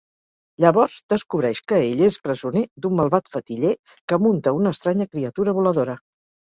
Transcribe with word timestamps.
Llavors, 0.63 0.95
descobreix 1.13 1.61
que 1.73 1.79
ell 1.89 2.01
és 2.07 2.17
presoner 2.29 2.65
d'un 2.87 2.97
malvat 3.03 3.33
fetiller 3.37 3.75
que 4.01 4.21
munta 4.27 4.59
una 4.63 4.77
estranya 4.79 5.11
criatura 5.15 5.61
voladora. 5.63 6.01